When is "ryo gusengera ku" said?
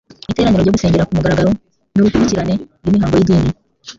0.63-1.13